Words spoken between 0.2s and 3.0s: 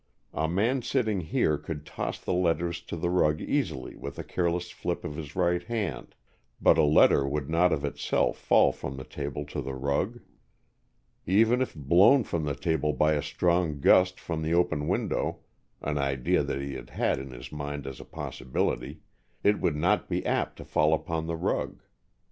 A man sitting here could toss the letters to